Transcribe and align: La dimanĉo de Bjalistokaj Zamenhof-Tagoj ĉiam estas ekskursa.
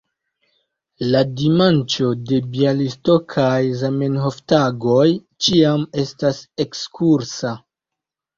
La 1.15 1.19
dimanĉo 1.41 2.07
de 2.29 2.39
Bjalistokaj 2.55 3.59
Zamenhof-Tagoj 3.83 5.05
ĉiam 5.49 5.85
estas 6.07 6.41
ekskursa. 6.67 7.55